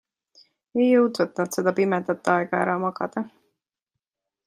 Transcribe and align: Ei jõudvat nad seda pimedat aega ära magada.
Ei 0.83 0.87
jõudvat 0.91 1.41
nad 1.43 1.53
seda 1.57 1.75
pimedat 1.81 2.33
aega 2.37 2.63
ära 2.65 2.81
magada. 2.89 3.27